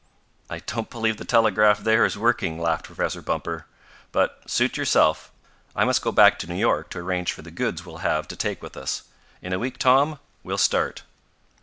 "I 0.49 0.57
don't 0.57 0.89
believe 0.89 1.17
the 1.17 1.25
telegraph 1.25 1.77
there 1.83 2.05
is 2.05 2.17
working," 2.17 2.59
laughed 2.59 2.85
Professor 2.85 3.21
Bumper. 3.21 3.67
"But 4.11 4.41
suit 4.49 4.75
yourself. 4.75 5.31
I 5.75 5.85
must 5.85 6.01
go 6.01 6.11
back 6.11 6.39
to 6.39 6.47
New 6.47 6.55
York 6.55 6.89
to 6.89 6.97
arrange 6.97 7.31
for 7.31 7.43
the 7.43 7.51
goods 7.51 7.85
we'll 7.85 7.97
have 7.97 8.27
to 8.29 8.35
take 8.35 8.63
with 8.63 8.75
us. 8.75 9.03
In 9.43 9.53
a 9.53 9.59
week, 9.59 9.77
Tom, 9.77 10.17
we'll 10.43 10.57
start." 10.57 11.03